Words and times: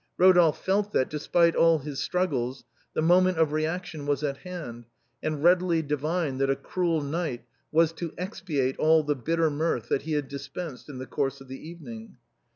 Eodolphe 0.19 0.57
felt 0.57 0.93
that, 0.93 1.11
despite 1.11 1.55
all 1.55 1.77
his 1.77 1.99
struggles, 1.99 2.63
the 2.95 3.03
moment 3.03 3.37
of 3.37 3.51
reaction 3.51 4.07
was 4.07 4.23
at 4.23 4.37
hand, 4.37 4.85
and 5.21 5.43
readily 5.43 5.83
divined 5.83 6.41
that 6.41 6.49
a 6.49 6.55
cruel 6.55 7.03
night 7.03 7.45
was 7.71 7.93
to 7.93 8.11
expiate 8.17 8.79
all 8.79 9.03
the 9.03 9.15
bitter 9.15 9.51
mirth 9.51 9.89
that 9.89 10.01
he 10.01 10.13
had 10.13 10.27
dispensed 10.27 10.89
in 10.89 10.97
the 10.97 11.05
course 11.05 11.39
of 11.39 11.49
the 11.49 11.69
evening. 11.69 12.17